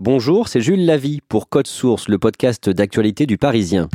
[0.00, 3.88] Bonjour, c'est Jules Lavie pour Code Source, le podcast d'actualité du Parisien.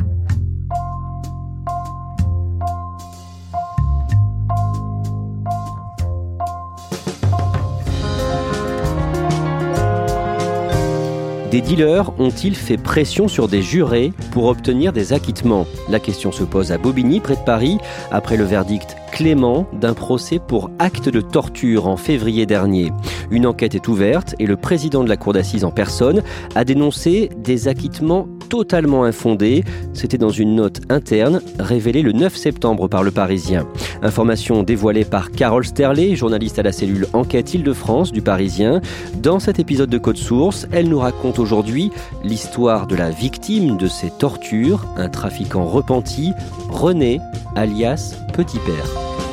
[11.50, 15.66] Des dealers ont-ils fait pression sur des jurés pour obtenir des acquittements?
[15.88, 17.78] La question se pose à Bobigny, près de Paris,
[18.10, 22.90] après le verdict clément d'un procès pour acte de torture en février dernier.
[23.30, 26.22] Une enquête est ouverte et le président de la cour d'assises en personne
[26.56, 29.64] a dénoncé des acquittements totalement infondés.
[29.94, 33.66] C'était dans une note interne révélée le 9 septembre par le Parisien.
[34.00, 38.80] Information dévoilée par Carole Sterlet, journaliste à la cellule Enquête Île-de-France du Parisien.
[39.16, 41.90] Dans cet épisode de Code Source, elle nous raconte aujourd'hui
[42.22, 46.30] l'histoire de la victime de ces tortures, un trafiquant repenti,
[46.68, 47.18] René,
[47.56, 49.23] alias Petit Père.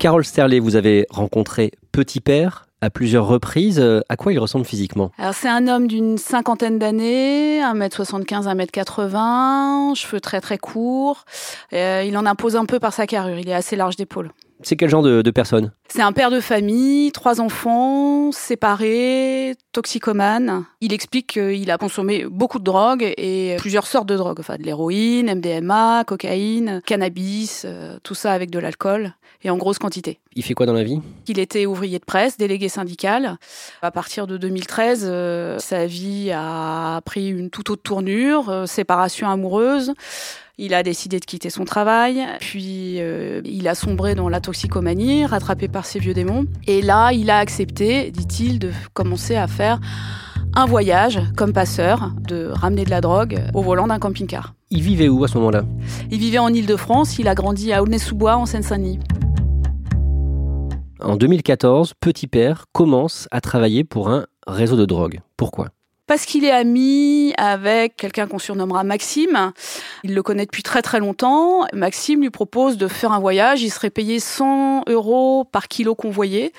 [0.00, 3.78] Carole Sterlet, vous avez rencontré Petit Père à plusieurs reprises.
[3.78, 5.12] Euh, à quoi il ressemble physiquement?
[5.18, 11.26] Alors c'est un homme d'une cinquantaine d'années, 1m75, 1m80, cheveux très très courts.
[11.74, 14.30] Euh, il en impose un peu par sa carrure, il est assez large d'épaule.
[14.62, 20.64] C'est quel genre de, de personne C'est un père de famille, trois enfants, séparés, toxicomane.
[20.80, 24.62] Il explique qu'il a consommé beaucoup de drogues et plusieurs sortes de drogues, enfin de
[24.62, 30.18] l'héroïne, MDMA, cocaïne, cannabis, euh, tout ça avec de l'alcool et en grosse quantité.
[30.34, 33.38] Il fait quoi dans la vie Il était ouvrier de presse, délégué syndical.
[33.82, 39.28] À partir de 2013, euh, sa vie a pris une toute autre tournure, euh, séparation
[39.28, 39.94] amoureuse.
[40.62, 45.24] Il a décidé de quitter son travail, puis euh, il a sombré dans la toxicomanie,
[45.24, 46.44] rattrapé par ses vieux démons.
[46.66, 49.80] Et là, il a accepté, dit-il, de commencer à faire
[50.54, 54.52] un voyage comme passeur, de ramener de la drogue au volant d'un camping-car.
[54.68, 55.64] Il vivait où à ce moment-là?
[56.10, 58.98] Il vivait en Île-de-France, il a grandi à Aulnay-sous-Bois, en Seine-Saint-Denis.
[61.00, 65.20] En 2014, Petit Père commence à travailler pour un réseau de drogue.
[65.38, 65.70] Pourquoi?
[66.10, 69.52] Parce qu'il est ami avec quelqu'un qu'on surnommera Maxime.
[70.02, 71.66] Il le connaît depuis très très longtemps.
[71.72, 73.62] Maxime lui propose de faire un voyage.
[73.62, 76.52] Il serait payé 100 euros par kilo convoyé.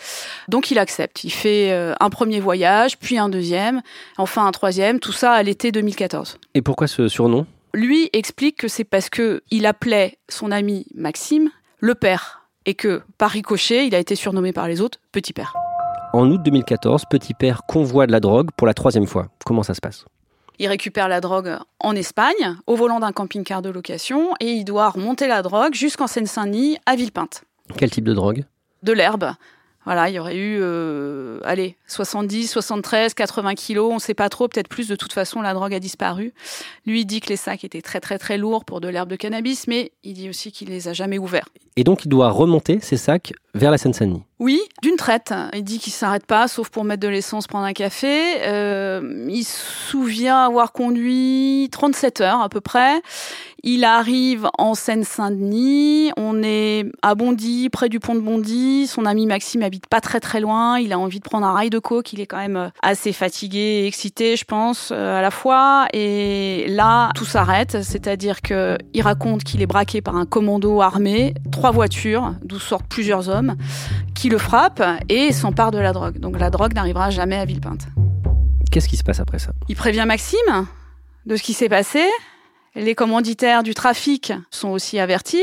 [0.47, 1.25] Donc il accepte.
[1.25, 3.81] Il fait euh, un premier voyage, puis un deuxième,
[4.17, 5.01] enfin un troisième.
[5.01, 6.37] Tout ça à l'été 2014.
[6.53, 7.45] Et pourquoi ce surnom?
[7.73, 13.01] Lui explique que c'est parce que il appelait son ami Maxime le père et que
[13.17, 15.53] par ricochet, il a été surnommé par les autres Petit Père.
[16.13, 19.27] En août 2014, Petit Père convoie de la drogue pour la troisième fois.
[19.45, 20.03] Comment ça se passe?
[20.59, 24.89] Il récupère la drogue en Espagne, au volant d'un camping-car de location, et il doit
[24.89, 27.45] remonter la drogue jusqu'en Seine-Saint-Denis, à Villepinte.
[27.77, 28.43] Quel type de drogue?
[28.83, 29.31] De l'herbe.
[29.85, 34.29] Voilà, il y aurait eu, euh, allez, 70, 73, 80 kilos, on ne sait pas
[34.29, 34.87] trop, peut-être plus.
[34.87, 36.33] De toute façon, la drogue a disparu.
[36.85, 39.15] Lui il dit que les sacs étaient très très très lourds pour de l'herbe de
[39.15, 41.49] cannabis, mais il dit aussi qu'il les a jamais ouverts.
[41.77, 44.23] Et donc il doit remonter ces sacs vers la Seine-Saint-Denis.
[44.41, 45.35] Oui, d'une traite.
[45.53, 48.37] Il dit qu'il s'arrête pas, sauf pour mettre de l'essence, prendre un café.
[48.39, 53.03] Euh, il se souvient avoir conduit 37 heures à peu près.
[53.61, 56.11] Il arrive en Seine-Saint-Denis.
[56.17, 58.87] On est à Bondy, près du pont de Bondy.
[58.87, 60.79] Son ami Maxime habite pas très très loin.
[60.79, 62.11] Il a envie de prendre un rail de coke.
[62.11, 65.85] Il est quand même assez fatigué excité, je pense, euh, à la fois.
[65.93, 67.83] Et là, tout s'arrête.
[67.83, 72.87] C'est-à-dire que il raconte qu'il est braqué par un commando armé, trois voitures, d'où sortent
[72.87, 73.55] plusieurs hommes
[74.21, 76.19] qui le frappe et s'empare de la drogue.
[76.19, 77.87] Donc la drogue n'arrivera jamais à Villepinte.
[78.71, 79.51] Qu'est-ce qui se passe après ça?
[79.67, 80.67] Il prévient Maxime
[81.25, 82.03] de ce qui s'est passé.
[82.75, 85.41] Les commanditaires du trafic sont aussi avertis.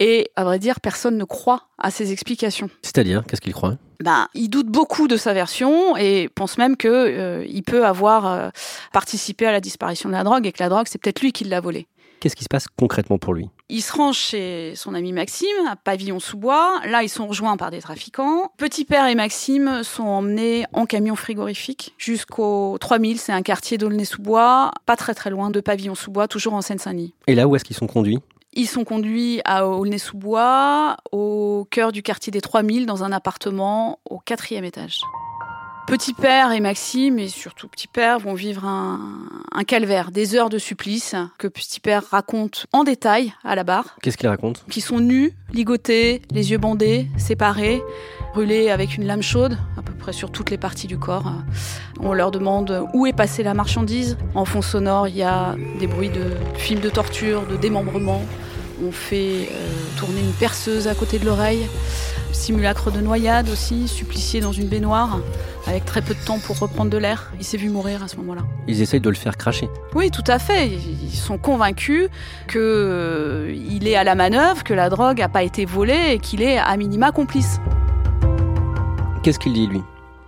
[0.00, 2.68] Et à vrai dire, personne ne croit à ses explications.
[2.82, 3.78] C'est-à-dire, qu'est-ce qu'il croit?
[4.00, 8.26] Ben, il doute beaucoup de sa version et pense même que euh, il peut avoir
[8.26, 8.50] euh,
[8.92, 11.44] participé à la disparition de la drogue et que la drogue, c'est peut-être lui qui
[11.44, 11.86] l'a volée.
[12.24, 13.50] Qu'est-ce qui se passe concrètement pour lui?
[13.68, 16.80] Il se rend chez son ami Maxime, à Pavillon-sous-Bois.
[16.86, 18.50] Là, ils sont rejoints par des trafiquants.
[18.56, 23.18] Petit Père et Maxime sont emmenés en camion frigorifique jusqu'au 3000.
[23.18, 27.12] C'est un quartier d'Aulnay-sous-Bois, pas très très loin de Pavillon-sous-Bois, toujours en Seine-Saint-Denis.
[27.26, 28.20] Et là, où est-ce qu'ils sont conduits?
[28.54, 34.18] Ils sont conduits à Aulnay-sous-Bois, au cœur du quartier des 3000, dans un appartement au
[34.18, 35.02] quatrième étage.
[35.86, 39.00] Petit Père et Maxime, et surtout Petit Père, vont vivre un,
[39.52, 43.96] un, calvaire, des heures de supplice que Petit Père raconte en détail à la barre.
[44.02, 44.64] Qu'est-ce qu'il raconte?
[44.70, 47.82] Qui sont nus, ligotés, les yeux bandés, séparés,
[48.32, 51.30] brûlés avec une lame chaude, à peu près sur toutes les parties du corps.
[52.00, 54.16] On leur demande où est passée la marchandise.
[54.34, 58.22] En fond sonore, il y a des bruits de films de torture, de démembrement.
[58.82, 61.68] On fait euh, tourner une perceuse à côté de l'oreille.
[62.34, 65.20] Simulacre de noyade aussi, supplicié dans une baignoire,
[65.66, 67.32] avec très peu de temps pour reprendre de l'air.
[67.38, 68.42] Il s'est vu mourir à ce moment-là.
[68.66, 69.68] Ils essayent de le faire cracher.
[69.94, 70.66] Oui, tout à fait.
[70.66, 72.08] Ils sont convaincus
[72.48, 76.42] qu'il euh, est à la manœuvre, que la drogue n'a pas été volée et qu'il
[76.42, 77.60] est à minima complice.
[79.22, 79.80] Qu'est-ce qu'il dit, lui?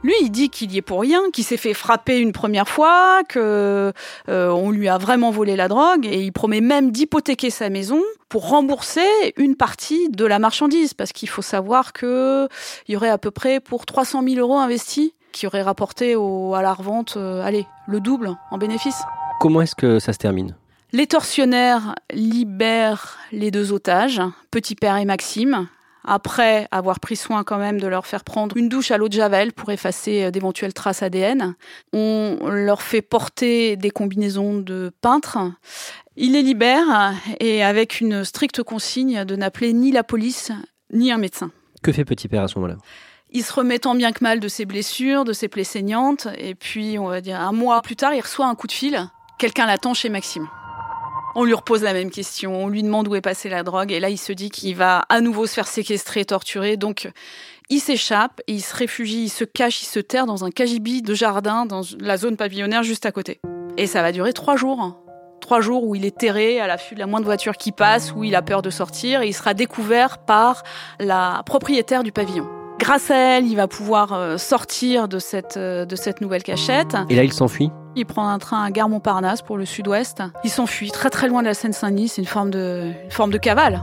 [0.06, 3.22] Lui, il dit qu'il y est pour rien, qu'il s'est fait frapper une première fois,
[3.28, 3.92] que
[4.28, 8.02] euh, on lui a vraiment volé la drogue, et il promet même d'hypothéquer sa maison
[8.28, 9.06] pour rembourser
[9.36, 12.48] une partie de la marchandise, parce qu'il faut savoir que
[12.88, 16.54] il y aurait à peu près pour 300 000 euros investis, qui auraient rapporté au,
[16.54, 19.02] à la revente, euh, allez, le double en bénéfice.
[19.40, 20.54] Comment est-ce que ça se termine?
[20.92, 25.68] Les tortionnaires libèrent les deux otages, Petit Père et Maxime,
[26.06, 29.12] après avoir pris soin quand même de leur faire prendre une douche à l'eau de
[29.12, 31.54] Javel pour effacer euh, d'éventuelles traces ADN.
[31.92, 35.38] On leur fait porter des combinaisons de peintre.
[36.16, 40.52] Ils les libèrent et avec une stricte consigne de n'appeler ni la police
[40.92, 41.50] ni un médecin.
[41.82, 42.76] Que fait Petit Père à ce moment-là?
[43.30, 46.54] Il se remet tant bien que mal de ses blessures, de ses plaies saignantes, et
[46.54, 49.08] puis on va dire un mois plus tard, il reçoit un coup de fil.
[49.38, 50.48] Quelqu'un l'attend chez Maxime.
[51.38, 54.00] On lui repose la même question, on lui demande où est passée la drogue, et
[54.00, 56.78] là il se dit qu'il va à nouveau se faire séquestrer, torturer.
[56.78, 57.10] Donc
[57.68, 61.12] il s'échappe, il se réfugie, il se cache, il se terre dans un cagibi de
[61.12, 63.38] jardin dans la zone pavillonnaire juste à côté.
[63.76, 64.98] Et ça va durer trois jours.
[65.42, 68.24] Trois jours où il est terré à l'affût de la moindre voiture qui passe, où
[68.24, 70.62] il a peur de sortir, et il sera découvert par
[70.98, 72.48] la propriétaire du pavillon.
[72.78, 75.06] Grâce à elle, il va pouvoir euh, sortir
[75.56, 76.96] euh, de cette nouvelle cachette.
[77.10, 77.70] Et là, il s'enfuit?
[77.96, 80.22] Il prend un train à Gare Montparnasse pour le sud-ouest.
[80.44, 82.08] Il s'enfuit très très loin de la Seine-Saint-Denis.
[82.08, 83.80] C'est une forme de, une forme de cavale.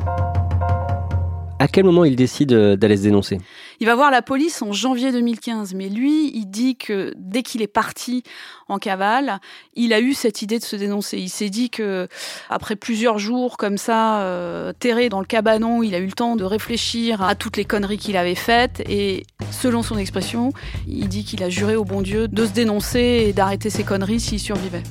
[1.64, 3.38] À quel moment il décide euh, d'aller se dénoncer?
[3.80, 7.62] Il va voir la police en janvier 2015, mais lui, il dit que dès qu'il
[7.62, 8.24] est parti
[8.68, 9.40] en cavale,
[9.74, 11.20] il a eu cette idée de se dénoncer.
[11.20, 12.10] Il s'est dit que
[12.50, 16.36] après plusieurs jours comme ça, euh, terré dans le cabanon, il a eu le temps
[16.36, 20.52] de réfléchir à toutes les conneries qu'il avait faites et selon son expression,
[20.86, 24.20] il dit qu'il a juré au bon Dieu de se dénoncer et d'arrêter ses conneries
[24.20, 24.84] s'il survivait.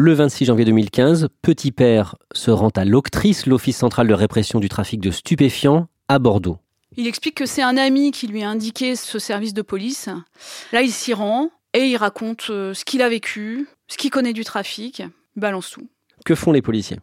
[0.00, 4.68] Le 26 janvier 2015, Petit Père se rend à l'Octrice, l'Office central de répression du
[4.68, 6.58] trafic de stupéfiants, à Bordeaux.
[6.96, 10.08] Il explique que c'est un ami qui lui a indiqué ce service de police.
[10.72, 14.32] Là, il s'y rend et il raconte euh, ce qu'il a vécu, ce qu'il connaît
[14.32, 15.02] du trafic,
[15.34, 15.88] balance tout.
[16.24, 16.98] Que font les policiers?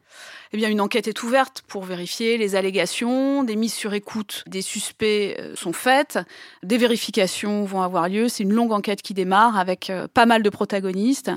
[0.54, 4.62] Eh bien, une enquête est ouverte pour vérifier les allégations, des mises sur écoute des
[4.62, 6.20] suspects euh, sont faites,
[6.64, 8.30] des vérifications vont avoir lieu.
[8.30, 11.32] C'est une longue enquête qui démarre avec euh, pas mal de protagonistes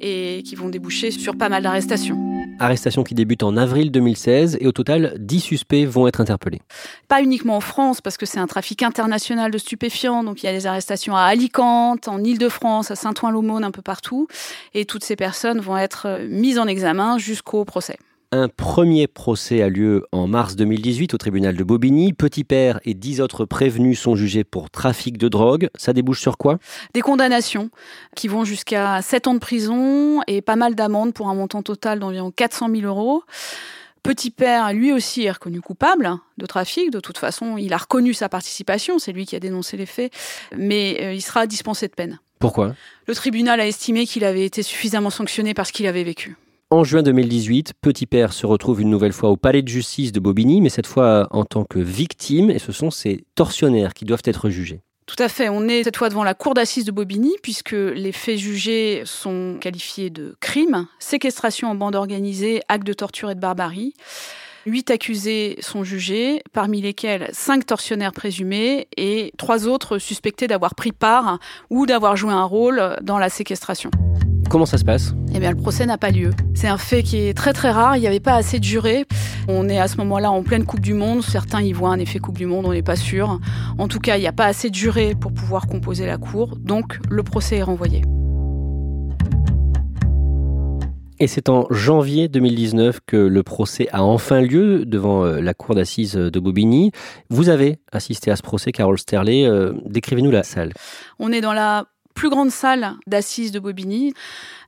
[0.00, 2.18] et qui vont déboucher sur pas mal d'arrestations.
[2.60, 6.60] Arrestations qui débutent en avril 2016 et au total, 10 suspects vont être interpellés.
[7.08, 10.48] Pas uniquement en France parce que c'est un trafic international de stupéfiants, donc il y
[10.48, 14.28] a des arrestations à Alicante, en Île-de-France, à Saint-Ouen-l'Aumône, un peu partout.
[14.72, 17.98] Et toutes ces personnes vont être mises en examen jusqu'au procès.
[18.36, 22.12] Un premier procès a lieu en mars 2018 au tribunal de Bobigny.
[22.12, 25.68] Petit Père et dix autres prévenus sont jugés pour trafic de drogue.
[25.76, 26.58] Ça débouche sur quoi?
[26.94, 27.70] Des condamnations
[28.16, 32.00] qui vont jusqu'à 7 ans de prison et pas mal d'amendes pour un montant total
[32.00, 33.22] d'environ 400 000 euros.
[34.02, 36.90] Petit Père, lui aussi, est reconnu coupable de trafic.
[36.90, 38.98] De toute façon, il a reconnu sa participation.
[38.98, 40.12] C'est lui qui a dénoncé les faits.
[40.56, 42.18] Mais euh, il sera dispensé de peine.
[42.40, 42.74] Pourquoi?
[43.06, 46.36] Le tribunal a estimé qu'il avait été suffisamment sanctionné parce qu'il avait vécu.
[46.74, 50.18] En juin 2018, Petit Père se retrouve une nouvelle fois au palais de justice de
[50.18, 54.24] Bobigny, mais cette fois en tant que victime, et ce sont ces tortionnaires qui doivent
[54.24, 54.80] être jugés.
[55.06, 55.48] Tout à fait.
[55.48, 59.56] On est cette fois devant la cour d'assises de Bobigny, puisque les faits jugés sont
[59.60, 63.94] qualifiés de crimes, séquestration en bande organisée, acte de torture et de barbarie.
[64.66, 70.90] Huit accusés sont jugés, parmi lesquels cinq tortionnaires présumés et trois autres suspectés d'avoir pris
[70.90, 71.38] part
[71.70, 73.92] ou d'avoir joué un rôle dans la séquestration.
[74.48, 76.30] Comment ça se passe Eh bien, le procès n'a pas lieu.
[76.54, 77.96] C'est un fait qui est très très rare.
[77.96, 79.04] Il n'y avait pas assez de jurés.
[79.48, 81.22] On est à ce moment-là en pleine Coupe du Monde.
[81.22, 83.40] Certains y voient un effet Coupe du Monde, on n'est pas sûr.
[83.78, 86.56] En tout cas, il n'y a pas assez de jurés pour pouvoir composer la cour.
[86.56, 88.02] Donc, le procès est renvoyé.
[91.20, 95.76] Et c'est en janvier 2019 que le procès a enfin lieu devant euh, la cour
[95.76, 96.90] d'assises de Bobigny.
[97.30, 99.46] Vous avez assisté à ce procès, Carole Sterlet.
[99.46, 100.72] Euh, décrivez-nous la salle.
[101.20, 104.14] On est dans la plus grande salle d'assises de Bobigny.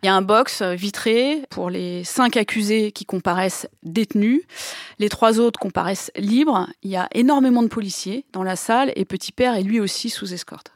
[0.03, 4.43] Il y a un box vitré pour les cinq accusés qui comparaissent détenus.
[4.99, 6.69] Les trois autres comparaissent libres.
[6.83, 10.11] Il y a énormément de policiers dans la salle et Petit Père est lui aussi
[10.11, 10.76] sous escorte.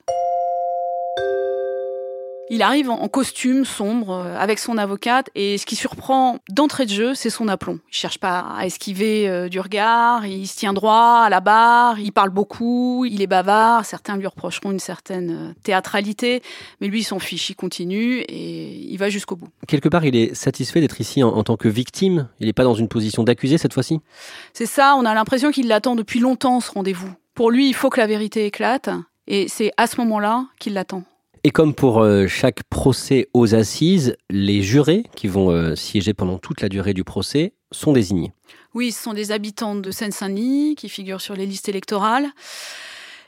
[2.52, 6.90] Il arrive en costume sombre euh, avec son avocate et ce qui surprend d'entrée de
[6.90, 7.78] jeu, c'est son aplomb.
[7.88, 12.00] Il cherche pas à esquiver euh, du regard, il se tient droit à la barre,
[12.00, 13.84] il parle beaucoup, il est bavard.
[13.84, 16.42] Certains lui reprocheront une certaine euh, théâtralité,
[16.80, 19.48] mais lui il s'en fiche, il continue et il va jusqu'au bout.
[19.68, 22.26] Quelque part, il est satisfait d'être ici en, en, tant que victime.
[22.40, 24.00] Il n'est pas dans une position d'accusé cette fois-ci.
[24.54, 24.96] C'est ça.
[24.98, 27.12] On a l'impression qu'il l'attend depuis longtemps ce rendez-vous.
[27.34, 28.90] Pour lui, il faut que la vérité éclate
[29.28, 31.04] et c'est à ce moment-là qu'il l'attend.
[31.42, 36.38] Et comme pour euh, chaque procès aux assises, les jurés qui vont euh, siéger pendant
[36.38, 38.32] toute la durée du procès sont désignés.
[38.74, 42.28] Oui, ce sont des habitants de Seine-Saint-Denis qui figurent sur les listes électorales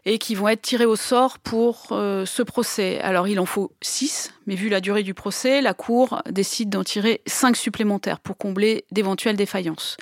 [0.04, 3.00] et qui vont être tirés au sort pour euh, ce procès.
[3.00, 6.84] Alors il en faut six, mais vu la durée du procès, la Cour décide d'en
[6.84, 9.96] tirer cinq supplémentaires pour combler d'éventuelles défaillances.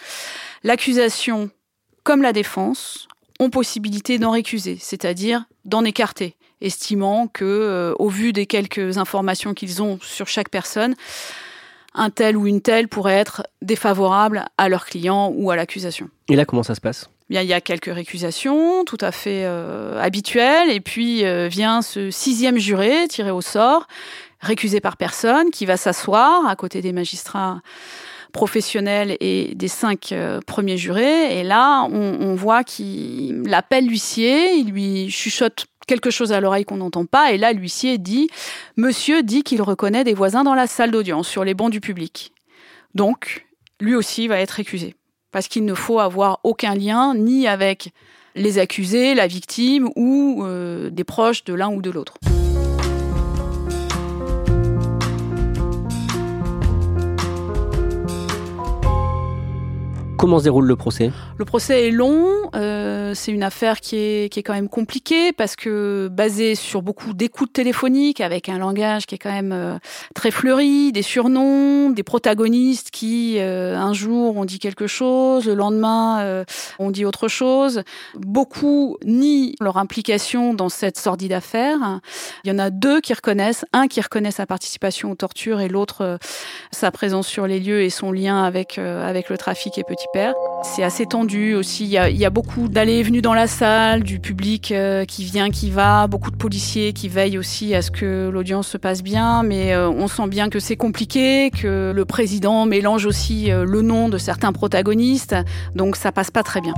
[0.64, 1.50] L'accusation,
[2.02, 3.06] comme la défense,
[3.38, 9.54] ont possibilité d'en récuser, c'est-à-dire d'en écarter estimant que, euh, au vu des quelques informations
[9.54, 10.94] qu'ils ont sur chaque personne,
[11.94, 16.08] un tel ou une telle pourrait être défavorable à leur client ou à l'accusation.
[16.28, 17.10] Et là, comment ça se passe?
[17.28, 21.80] Bien, il y a quelques récusations tout à fait euh, habituelles, et puis euh, vient
[21.80, 23.86] ce sixième juré tiré au sort,
[24.40, 27.60] récusé par personne, qui va s'asseoir à côté des magistrats
[28.32, 31.38] professionnels et des cinq euh, premiers jurés.
[31.38, 36.64] Et là, on, on voit qu'il appelle l'huissier, il lui chuchote quelque chose à l'oreille
[36.64, 37.32] qu'on n'entend pas.
[37.32, 38.30] Et là, l'huissier dit
[38.76, 42.32] Monsieur dit qu'il reconnaît des voisins dans la salle d'audience, sur les bancs du public.
[42.94, 43.48] Donc,
[43.80, 44.94] lui aussi va être récusé.
[45.32, 47.92] Parce qu'il ne faut avoir aucun lien ni avec
[48.36, 52.14] les accusés, la victime ou euh, des proches de l'un ou de l'autre.
[60.20, 61.12] Comment se déroule le procès?
[61.38, 62.26] Le procès est long.
[62.54, 66.82] Euh, c'est une affaire qui est, qui est quand même compliquée parce que basée sur
[66.82, 69.78] beaucoup d'écoutes téléphoniques avec un langage qui est quand même euh,
[70.14, 75.54] très fleuri, des surnoms, des protagonistes qui euh, un jour ont dit quelque chose, le
[75.54, 76.44] lendemain euh,
[76.78, 77.82] ont dit autre chose.
[78.14, 82.00] Beaucoup nient leur implication dans cette sordide affaire.
[82.44, 85.68] Il y en a deux qui reconnaissent, un qui reconnaît sa participation aux tortures et
[85.68, 86.18] l'autre euh,
[86.72, 90.34] sa présence sur les lieux et son lien avec avec le trafic et Petit Père.
[90.62, 91.84] C'est assez tendu aussi.
[91.84, 94.72] Il y, a, il y a beaucoup d'allées et venues dans la salle, du public
[94.72, 98.66] euh, qui vient, qui va, beaucoup de policiers qui veillent aussi à ce que l'audience
[98.66, 99.44] se passe bien.
[99.44, 103.82] Mais euh, on sent bien que c'est compliqué, que le président mélange aussi euh, le
[103.82, 105.36] nom de certains protagonistes.
[105.76, 106.74] Donc ça passe pas très bien.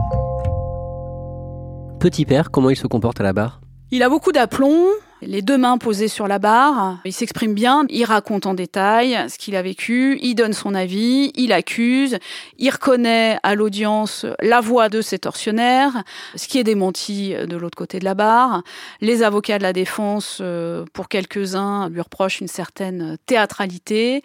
[2.00, 3.62] Petit Père, comment il se comporte à la barre?
[3.90, 4.88] Il a beaucoup d'aplomb
[5.22, 6.98] les deux mains posées sur la barre.
[7.04, 11.32] Il s'exprime bien, il raconte en détail ce qu'il a vécu, il donne son avis,
[11.34, 12.18] il accuse,
[12.58, 16.02] il reconnaît à l'audience la voix de ses tortionnaires,
[16.34, 18.62] ce qui est démenti de l'autre côté de la barre.
[19.00, 24.22] Les avocats de la défense, euh, pour quelques-uns, lui reprochent une certaine théâtralité.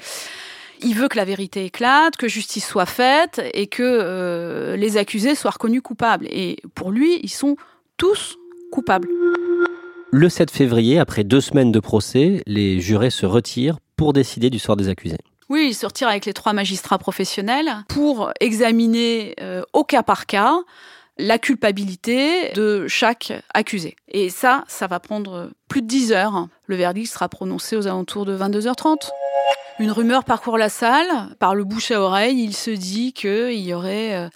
[0.82, 5.36] Il veut que la vérité éclate, que justice soit faite et que euh, les accusés
[5.36, 6.28] soient reconnus coupables.
[6.30, 7.56] Et pour lui, ils sont
[7.98, 8.38] tous
[8.72, 9.08] coupables.
[10.12, 14.58] Le 7 février, après deux semaines de procès, les jurés se retirent pour décider du
[14.58, 15.18] sort des accusés.
[15.50, 20.26] Oui, ils se retirent avec les trois magistrats professionnels pour examiner euh, au cas par
[20.26, 20.60] cas
[21.18, 23.96] la culpabilité de chaque accusé.
[24.08, 26.48] Et ça, ça va prendre plus de 10 heures.
[26.66, 29.10] Le verdict sera prononcé aux alentours de 22h30.
[29.80, 31.08] Une rumeur parcourt la salle,
[31.38, 34.30] par le bouche à oreille, il se dit qu'il y aurait euh,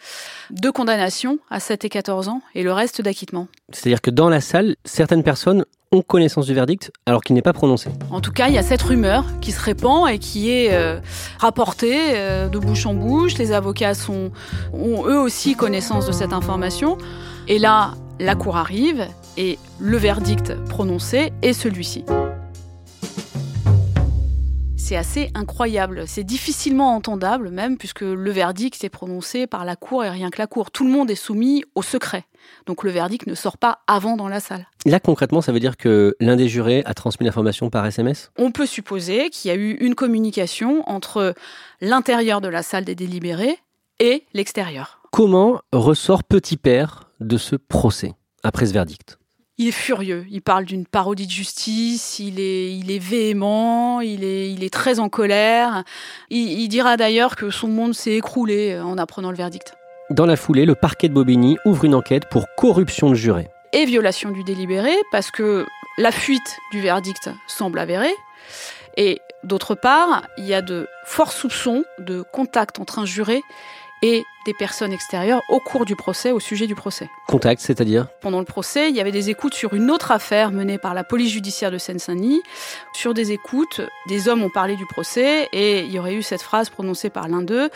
[0.52, 3.48] deux condamnations à 7 et 14 ans et le reste d'acquittement.
[3.72, 7.54] C'est-à-dire que dans la salle, certaines personnes ont connaissance du verdict alors qu'il n'est pas
[7.54, 7.90] prononcé.
[8.12, 11.00] En tout cas, il y a cette rumeur qui se répand et qui est euh,
[11.40, 13.38] rapportée euh, de bouche en bouche.
[13.38, 16.98] Les avocats ont eux aussi connaissance de cette information.
[17.48, 19.06] Et là, la cour arrive
[19.38, 22.06] et le verdict prononcé est celui-ci
[24.92, 26.04] c'est assez incroyable.
[26.06, 30.38] C'est difficilement entendable même, puisque le verdict est prononcé par la Cour et rien que
[30.38, 30.70] la Cour.
[30.70, 32.26] Tout le monde est soumis au secret.
[32.66, 34.68] Donc le verdict ne sort pas avant dans la salle.
[34.86, 38.52] Là, concrètement, ça veut dire que l'un des jurés a transmis l'information par SMS On
[38.52, 41.36] peut supposer qu'il y a eu une communication entre
[41.80, 43.60] l'intérieur de la salle des délibérés
[44.00, 45.00] et l'extérieur.
[45.14, 48.12] Comment ressort Petit Père de ce procès
[48.44, 49.21] après ce verdict?
[49.62, 50.26] Il est furieux.
[50.32, 52.18] Il parle d'une parodie de justice.
[52.18, 54.02] Il est, il est véhément.
[54.02, 55.84] Il est, il est très en colère.
[56.32, 59.76] Il, il dira d'ailleurs que son monde s'est écroulé en apprenant le verdict.
[60.10, 63.50] Dans la foulée, le parquet de Bobigny ouvre une enquête pour corruption de juré.
[63.72, 65.66] Et violation du délibéré, parce que
[66.00, 68.16] la fuite du verdict semble avérée.
[68.98, 73.44] Et d'autre part, il y a de forts soupçons de contact entre un juré
[74.02, 77.10] et des personnes extérieures au cours du procès, au sujet du procès.
[77.28, 78.08] Contact, c'est-à-dire?
[78.22, 81.04] Pendant le procès, il y avait des écoutes sur une autre affaire menée par la
[81.04, 82.42] police judiciaire de Seine-Saint-Denis.
[82.94, 86.42] Sur des écoutes, des hommes ont parlé du procès et il y aurait eu cette
[86.42, 87.70] phrase prononcée par l'un d'eux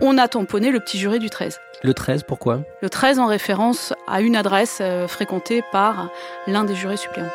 [0.00, 1.58] On a tamponné le petit juré du 13.
[1.82, 2.62] Le 13, pourquoi?
[2.80, 6.08] Le 13 en référence à une adresse euh, fréquentée par
[6.46, 7.30] l'un des jurés suppléants.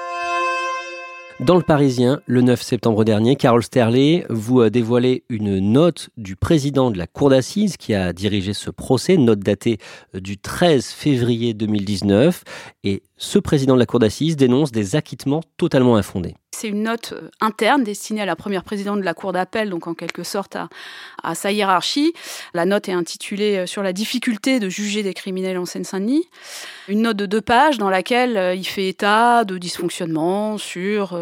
[1.41, 6.91] Dans le Parisien, le 9 septembre dernier, Carole Sterlet, vous dévoilez une note du président
[6.91, 9.79] de la Cour d'assises qui a dirigé ce procès, note datée
[10.13, 12.43] du 13 février 2019.
[12.83, 16.35] Et ce président de la Cour d'assises dénonce des acquittements totalement infondés.
[16.61, 19.87] C'est une note euh, interne destinée à la première présidente de la Cour d'appel, donc
[19.87, 20.55] en quelque sorte
[21.23, 22.13] à, sa hiérarchie.
[22.53, 26.29] La note est intitulée euh, Sur la difficulté de juger des criminels en Seine-Saint-Denis.
[26.87, 31.17] Une note de deux pages dans laquelle euh, il fait état de dysfonctionnements sur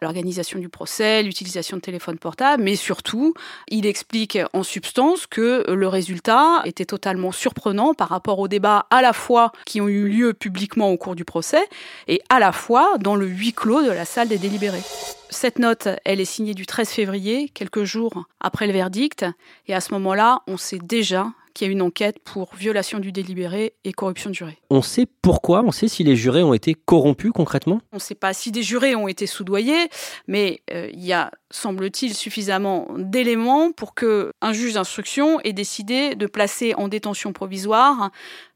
[0.00, 3.34] l'organisation du procès, l'utilisation de téléphones portables, mais surtout,
[3.68, 9.02] il explique en substance que le résultat était totalement surprenant par rapport aux débats à
[9.02, 11.66] la fois qui ont eu lieu publiquement au cours du procès
[12.06, 14.83] et à la fois dans le huis clos de la salle des délibérés.
[15.30, 19.26] Cette note, elle est signée du 13 février, quelques jours après le verdict,
[19.66, 23.12] et à ce moment-là, on sait déjà qu'il y a une enquête pour violation du
[23.12, 24.58] délibéré et corruption de jurés.
[24.70, 27.80] On sait pourquoi On sait si les jurés ont été corrompus concrètement?
[27.92, 29.88] On ne sait pas si des jurés ont été soudoyés,
[30.26, 36.16] mais euh, il y a, semble-t-il, suffisamment d'éléments pour que un juge d'instruction ait décidé
[36.16, 38.10] de placer en détention provisoire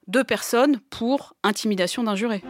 [0.08, 2.42] deux personnes pour intimidation d'un juré.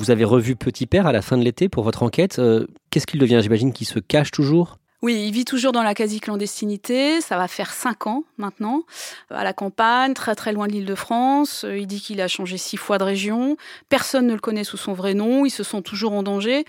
[0.00, 2.38] Vous avez revu Petit Père à la fin de l'été pour votre enquête.
[2.38, 4.78] Euh, Qu'est-ce qu'il devient J'imagine qu'il se cache toujours?
[5.02, 7.20] Oui, il vit toujours dans la quasi-clandestinité.
[7.20, 8.84] Ça va faire cinq ans maintenant,
[9.28, 11.66] à la campagne, très très loin de l'île de France.
[11.68, 13.58] Il dit qu'il a changé six fois de région.
[13.90, 15.44] Personne ne le connaît sous son vrai nom.
[15.44, 16.64] Ils se sent toujours en danger.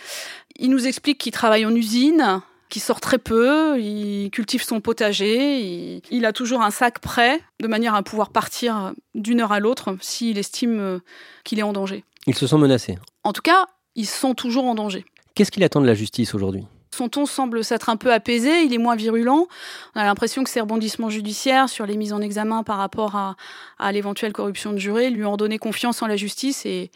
[0.57, 5.61] Il nous explique qu'il travaille en usine, qu'il sort très peu, il cultive son potager,
[5.61, 9.61] il, il, a toujours un sac prêt, de manière à pouvoir partir d'une heure à
[9.61, 10.99] l'autre s'il estime
[11.45, 12.03] qu'il est en danger.
[12.27, 12.97] Il se sent menacé.
[13.23, 15.05] En tout cas, ils sont toujours en danger.
[15.35, 16.65] Qu'est-ce qu'il attend de la justice aujourd'hui?
[16.93, 19.47] Son ton semble s'être un peu apaisé, il est moins virulent.
[19.95, 23.37] On a l'impression que ces rebondissements judiciaires sur les mises en examen par rapport à,
[23.79, 26.91] à l'éventuelle corruption de jurés lui ont donné confiance en la justice et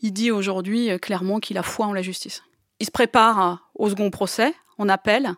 [0.00, 2.42] il dit aujourd'hui clairement qu'il a foi en la justice.
[2.78, 5.32] Il se prépare au second procès, en appel.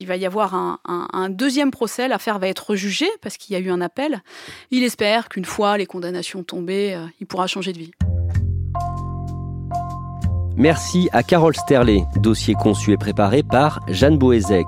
[0.00, 3.54] Il va y avoir un, un, un deuxième procès, l'affaire va être jugée parce qu'il
[3.54, 4.22] y a eu un appel.
[4.70, 7.92] Il espère qu'une fois les condamnations tombées, il pourra changer de vie.
[10.58, 14.66] Merci à Carole Sterlet, dossier conçu et préparé par Jeanne Boézek.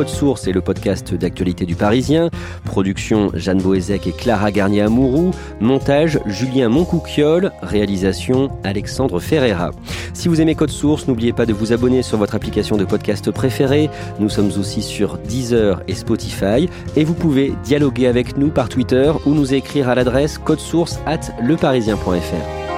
[0.00, 2.30] Code Source est le podcast d'actualité du Parisien.
[2.64, 5.32] Production Jeanne Boézek et Clara Garnier-Amouroux.
[5.60, 7.52] Montage Julien Moncouquiole.
[7.60, 9.72] Réalisation Alexandre Ferreira.
[10.14, 13.30] Si vous aimez Code Source, n'oubliez pas de vous abonner sur votre application de podcast
[13.30, 13.90] préférée.
[14.18, 16.66] Nous sommes aussi sur Deezer et Spotify.
[16.96, 21.20] Et vous pouvez dialoguer avec nous par Twitter ou nous écrire à l'adresse codesource at
[21.42, 22.69] leparisien.fr.